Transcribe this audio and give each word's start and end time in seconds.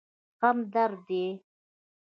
غم 0.39 0.57
درد 0.73 0.97
دی. 1.07 1.25